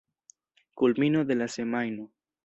Kulmino 0.73 1.23
de 1.25 1.35
la 1.35 1.47
semajno. 1.57 2.09